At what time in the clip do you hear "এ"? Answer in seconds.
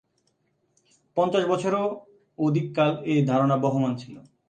3.05-3.15